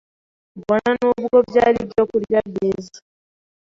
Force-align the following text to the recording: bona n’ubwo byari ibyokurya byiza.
bona 0.65 0.89
n’ubwo 0.99 1.35
byari 1.49 1.77
ibyokurya 1.85 2.39
byiza. 2.49 2.97